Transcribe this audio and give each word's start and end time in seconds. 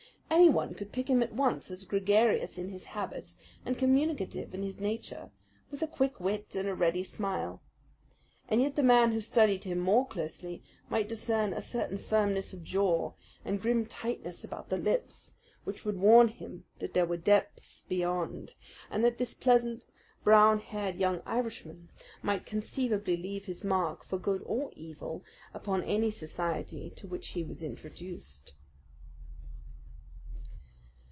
Anyone 0.33 0.73
could 0.75 0.93
pick 0.93 1.09
him 1.09 1.21
at 1.21 1.33
once 1.33 1.69
as 1.69 1.83
gregarious 1.85 2.57
in 2.57 2.69
his 2.69 2.85
habits 2.85 3.35
and 3.65 3.77
communicative 3.77 4.53
in 4.55 4.63
his 4.63 4.79
nature, 4.79 5.29
with 5.69 5.83
a 5.83 5.87
quick 5.87 6.19
wit 6.21 6.55
and 6.55 6.67
a 6.69 6.73
ready 6.73 7.03
smile. 7.03 7.61
And 8.47 8.61
yet 8.61 8.75
the 8.75 8.81
man 8.81 9.11
who 9.11 9.19
studied 9.21 9.65
him 9.65 9.77
more 9.77 10.07
closely 10.07 10.63
might 10.89 11.09
discern 11.09 11.51
a 11.53 11.61
certain 11.61 11.97
firmness 11.97 12.53
of 12.53 12.63
jaw 12.63 13.11
and 13.45 13.61
grim 13.61 13.85
tightness 13.85 14.43
about 14.45 14.69
the 14.69 14.77
lips 14.77 15.33
which 15.65 15.83
would 15.85 15.99
warn 15.99 16.29
him 16.29 16.63
that 16.79 16.93
there 16.93 17.05
were 17.05 17.17
depths 17.17 17.83
beyond, 17.83 18.55
and 18.89 19.03
that 19.03 19.17
this 19.19 19.33
pleasant, 19.33 19.87
brown 20.23 20.59
haired 20.59 20.95
young 20.95 21.21
Irishman 21.25 21.89
might 22.23 22.45
conceivably 22.45 23.17
leave 23.17 23.45
his 23.45 23.63
mark 23.65 24.01
for 24.03 24.17
good 24.17 24.41
or 24.45 24.71
evil 24.75 25.23
upon 25.53 25.83
any 25.83 26.09
society 26.09 26.89
to 26.91 27.05
which 27.05 27.29
he 27.29 27.43
was 27.43 27.61
introduced. 27.61 28.53